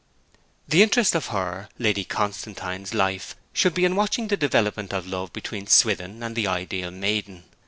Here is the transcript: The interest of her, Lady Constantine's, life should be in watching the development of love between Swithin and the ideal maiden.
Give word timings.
The 0.67 0.81
interest 0.81 1.13
of 1.13 1.27
her, 1.27 1.69
Lady 1.77 2.03
Constantine's, 2.03 2.91
life 2.95 3.35
should 3.53 3.75
be 3.75 3.85
in 3.85 3.95
watching 3.95 4.29
the 4.29 4.35
development 4.35 4.93
of 4.93 5.05
love 5.05 5.31
between 5.31 5.67
Swithin 5.67 6.23
and 6.23 6.35
the 6.35 6.47
ideal 6.47 6.89
maiden. 6.89 7.43